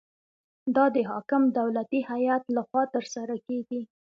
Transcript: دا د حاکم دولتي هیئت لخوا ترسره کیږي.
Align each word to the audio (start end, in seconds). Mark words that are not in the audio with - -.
دا 0.75 0.85
د 0.95 0.97
حاکم 1.09 1.43
دولتي 1.59 1.99
هیئت 2.11 2.43
لخوا 2.57 2.83
ترسره 2.93 3.35
کیږي. 3.45 3.81